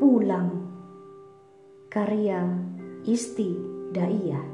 Pulang. 0.00 0.48
Karya 1.92 2.40
Isti 3.04 3.52
Daiyah 3.92 4.48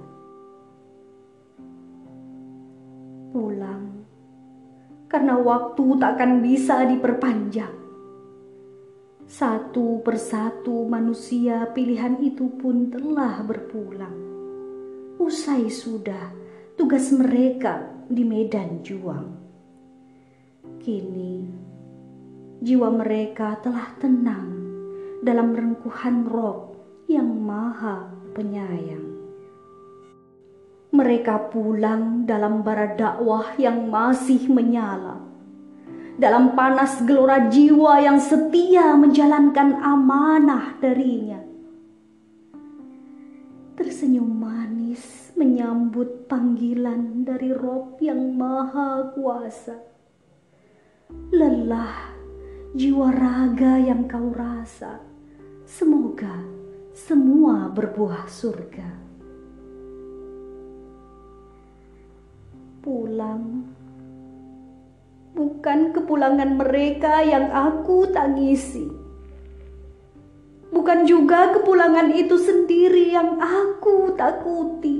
Pulang. 3.30 4.02
Karena 5.06 5.38
waktu 5.38 6.02
takkan 6.02 6.42
bisa 6.42 6.82
diperpanjang. 6.90 7.70
Satu 9.22 10.02
persatu 10.02 10.82
manusia 10.90 11.70
pilihan 11.70 12.18
itu 12.26 12.50
pun 12.58 12.90
telah 12.90 13.38
berpulang. 13.46 14.18
Usai 15.22 15.70
sudah 15.70 16.34
tugas 16.74 17.14
mereka 17.14 17.86
di 18.10 18.26
medan 18.26 18.82
juang. 18.82 19.30
Kini 20.82 21.46
jiwa 22.66 22.90
mereka 22.90 23.62
telah 23.62 23.94
tenang 24.02 24.65
dalam 25.24 25.56
rengkuhan 25.56 26.28
roh 26.28 26.76
yang 27.06 27.28
maha 27.28 28.10
penyayang. 28.34 29.16
Mereka 30.92 31.52
pulang 31.52 32.24
dalam 32.24 32.64
bara 32.64 32.96
dakwah 32.96 33.54
yang 33.60 33.92
masih 33.92 34.48
menyala. 34.48 35.20
Dalam 36.16 36.56
panas 36.56 37.04
gelora 37.04 37.52
jiwa 37.52 38.00
yang 38.00 38.16
setia 38.16 38.96
menjalankan 38.96 39.76
amanah 39.76 40.80
darinya. 40.80 41.44
Tersenyum 43.76 44.24
manis 44.24 45.36
menyambut 45.36 46.24
panggilan 46.24 47.28
dari 47.28 47.52
Rob 47.52 48.00
yang 48.00 48.32
maha 48.32 49.12
kuasa. 49.12 49.76
Lelah 51.28 52.15
jiwa 52.76 53.08
raga 53.08 53.80
yang 53.80 54.04
kau 54.04 54.36
rasa. 54.36 55.00
Semoga 55.64 56.44
semua 56.92 57.72
berbuah 57.72 58.28
surga. 58.28 58.90
Pulang 62.84 63.64
bukan 65.32 65.96
kepulangan 65.96 66.60
mereka 66.60 67.24
yang 67.24 67.48
aku 67.48 68.12
tangisi. 68.12 68.84
Bukan 70.68 71.08
juga 71.08 71.56
kepulangan 71.56 72.12
itu 72.12 72.36
sendiri 72.36 73.16
yang 73.16 73.40
aku 73.40 74.12
takuti. 74.20 74.95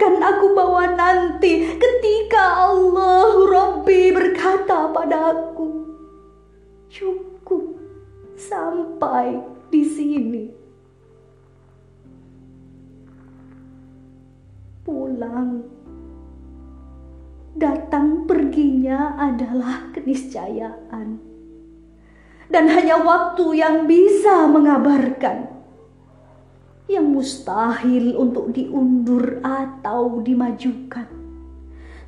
Akan 0.00 0.16
aku 0.16 0.56
bawa 0.56 0.96
nanti 0.96 1.76
ketika 1.76 2.72
Allah 2.72 3.36
Rabbi 3.36 4.16
berkata 4.16 4.88
padaku, 4.88 5.92
cukup 6.88 7.76
sampai 8.32 9.44
di 9.68 9.84
sini. 9.84 10.44
Pulang. 14.88 15.68
Datang 17.60 18.24
perginya 18.24 19.20
adalah 19.20 19.92
keniscayaan. 19.92 21.20
Dan 22.48 22.72
hanya 22.72 23.04
waktu 23.04 23.52
yang 23.52 23.84
bisa 23.84 24.48
mengabarkan 24.48 25.59
yang 26.90 27.14
mustahil 27.14 28.18
untuk 28.18 28.50
diundur 28.50 29.38
atau 29.46 30.18
dimajukan 30.18 31.06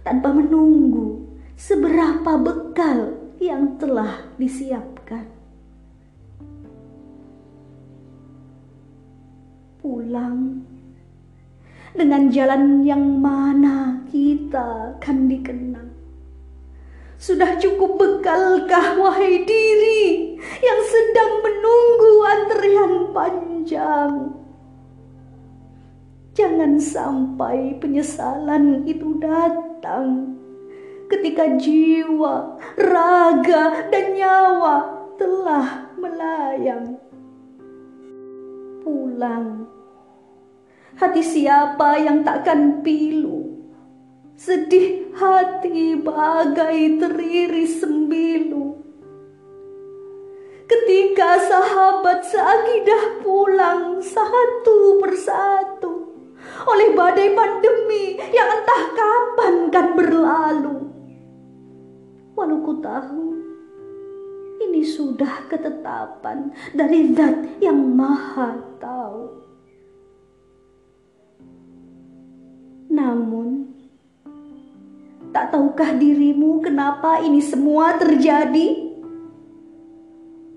tanpa 0.02 0.34
menunggu 0.34 1.22
seberapa 1.54 2.34
bekal 2.42 3.14
yang 3.38 3.78
telah 3.78 4.26
disiapkan. 4.34 5.30
Pulang 9.78 10.66
dengan 11.94 12.30
jalan 12.34 12.82
yang 12.82 13.22
mana 13.22 14.02
kita 14.10 14.98
akan 14.98 15.30
dikenang. 15.30 15.90
Sudah 17.22 17.54
cukup 17.62 18.02
bekalkah 18.02 18.98
wahai 18.98 19.46
diri 19.46 20.34
yang 20.58 20.80
sedang 20.90 21.32
menunggu 21.38 22.12
antrian 22.26 22.94
panjang? 23.14 24.41
Jangan 26.32 26.80
sampai 26.80 27.76
penyesalan 27.76 28.88
itu 28.88 29.20
datang 29.20 30.32
ketika 31.12 31.60
jiwa, 31.60 32.56
raga, 32.80 33.92
dan 33.92 34.16
nyawa 34.16 34.76
telah 35.20 35.92
melayang. 36.00 36.96
Pulang, 38.80 39.68
hati 40.96 41.20
siapa 41.20 42.00
yang 42.00 42.24
takkan 42.24 42.80
pilu? 42.80 43.52
Sedih 44.32 45.12
hati 45.12 46.00
bagai 46.00 46.96
teriris 46.96 47.84
sembilu. 47.84 48.80
Ketika 50.64 51.36
sahabat 51.44 52.24
seakidah 52.24 53.20
pulang 53.20 54.00
satu 54.00 54.96
persatu 54.96 55.91
badai 56.92 57.32
pandemi 57.36 58.16
yang 58.32 58.48
entah 58.60 58.84
kapan 58.94 59.54
kan 59.68 59.86
berlalu. 59.96 60.76
Walau 62.32 62.58
ku 62.64 62.80
tahu 62.80 63.32
ini 64.62 64.82
sudah 64.86 65.52
ketetapan 65.52 66.48
dari 66.72 67.12
zat 67.12 67.60
yang 67.60 67.76
maha 67.76 68.56
tahu. 68.80 69.28
Namun, 72.92 73.68
tak 75.32 75.52
tahukah 75.52 75.96
dirimu 75.96 76.64
kenapa 76.64 77.20
ini 77.20 77.40
semua 77.40 78.00
terjadi? 78.00 78.92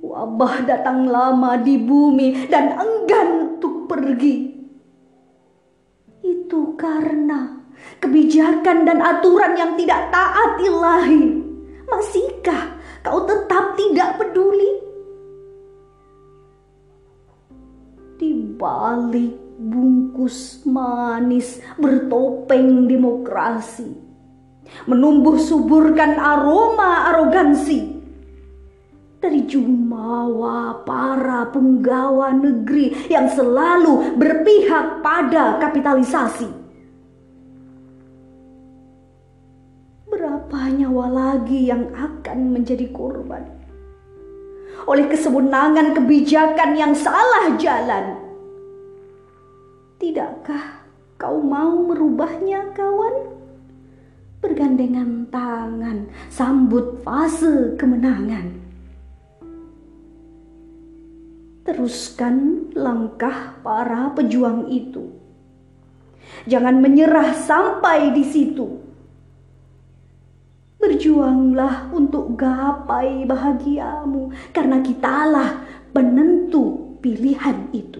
Wabah 0.05 0.63
datang 0.63 1.11
lama 1.11 1.59
di 1.59 1.75
bumi 1.75 2.47
dan 2.47 2.77
enggan 2.77 3.57
untuk 3.57 3.89
pergi 3.89 4.54
karena 6.77 7.65
kebijakan 7.99 8.87
dan 8.87 8.99
aturan 9.01 9.53
yang 9.57 9.71
tidak 9.79 10.11
taat 10.11 10.59
ilahi. 10.61 11.41
Masihkah 11.85 12.75
kau 13.05 13.23
tetap 13.23 13.77
tidak 13.77 14.17
peduli? 14.17 14.71
Di 18.15 18.31
balik 18.55 19.35
bungkus 19.59 20.63
manis 20.65 21.59
bertopeng 21.75 22.87
demokrasi, 22.87 23.91
menumbuh 24.87 25.35
suburkan 25.35 26.15
aroma 26.15 27.11
arogansi 27.11 27.95
dari 29.19 29.45
jumawa 29.45 30.85
para 30.87 31.49
penggawa 31.51 32.33
negeri 32.33 33.09
yang 33.11 33.27
selalu 33.29 34.15
berpihak 34.15 35.03
pada 35.03 35.59
kapitalisasi. 35.59 36.64
Berapa 40.35 40.67
nyawa 40.67 41.07
lagi 41.15 41.71
yang 41.71 41.95
akan 41.95 42.51
menjadi 42.51 42.91
korban 42.91 43.47
oleh 44.83 45.07
kesewenangan 45.07 45.95
kebijakan 45.95 46.75
yang 46.75 46.91
salah 46.91 47.55
jalan? 47.55 48.19
Tidakkah 49.95 50.83
kau 51.15 51.39
mau 51.39 51.87
merubahnya, 51.87 52.67
kawan? 52.75 53.31
Bergandengan 54.43 55.31
tangan, 55.31 56.11
sambut 56.27 56.99
fase 57.07 57.79
kemenangan. 57.79 58.59
Teruskan 61.63 62.67
langkah 62.75 63.55
para 63.63 64.11
pejuang 64.11 64.67
itu. 64.67 65.15
Jangan 66.43 66.83
menyerah 66.83 67.31
sampai 67.31 68.11
di 68.11 68.27
situ. 68.27 68.84
Berjuanglah 70.95 71.91
untuk 71.91 72.39
gapai 72.39 73.27
bahagiamu 73.27 74.31
karena 74.55 74.79
kitalah 74.79 75.59
penentu 75.91 76.95
pilihan 77.03 77.67
itu. 77.75 77.99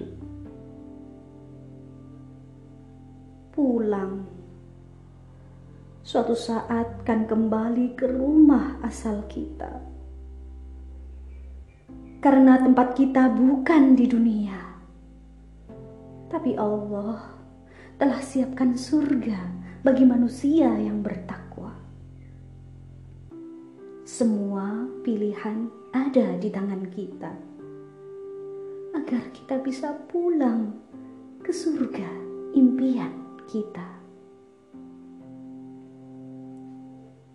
Pulang. 3.51 4.23
Suatu 6.07 6.39
saat 6.39 7.03
kan 7.03 7.27
kembali 7.27 7.99
ke 7.99 8.07
rumah 8.07 8.79
asal 8.79 9.27
kita 9.27 9.83
karena 12.23 12.63
tempat 12.63 12.95
kita 12.95 13.27
bukan 13.27 13.99
di 13.99 14.07
dunia, 14.07 14.59
tapi 16.31 16.55
Allah 16.55 17.27
telah 17.99 18.23
siapkan 18.23 18.71
surga 18.79 19.51
bagi 19.83 20.07
manusia 20.07 20.71
yang 20.79 21.03
bertakwa. 21.03 21.44
Semua 24.15 24.87
pilihan 25.03 25.67
ada 25.91 26.39
di 26.39 26.47
tangan 26.47 26.87
kita 26.87 27.35
agar 28.95 29.27
kita 29.35 29.59
bisa 29.59 29.91
pulang 30.07 30.71
ke 31.43 31.51
surga 31.51 32.07
impian 32.55 33.11
kita. 33.43 33.83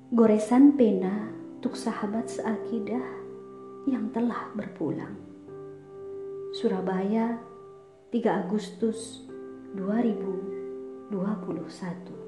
Goresan 0.09 0.81
pena 0.81 1.29
untuk 1.61 1.77
sahabat 1.77 2.32
seakidah 2.32 3.05
yang 3.85 4.09
telah 4.17 4.49
berpulang. 4.56 5.21
Surabaya, 6.56 7.37
3 8.09 8.41
Agustus 8.41 9.29
2021 9.77 12.19